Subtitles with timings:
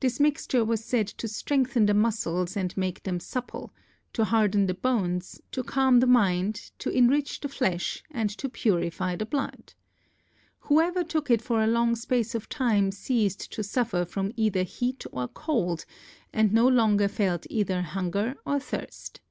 [0.00, 3.72] This mixture was said to strengthen the muscles and make them supple,
[4.12, 9.16] to harden the bones, to calm the mind, to enrich the flesh, and to purify
[9.16, 9.72] the blood.
[10.68, 15.02] Whoever took it for a long space of time ceased to suffer from either heat
[15.12, 15.86] or cold
[16.30, 19.22] and no longer felt either hunger or thirst.